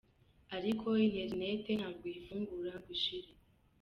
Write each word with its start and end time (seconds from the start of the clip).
Ariko 0.57 0.87
Internet 1.07 1.63
ntabwo 1.79 2.03
uyifungura 2.07 2.73
ngo 2.81 2.89
ishire.” 2.97 3.29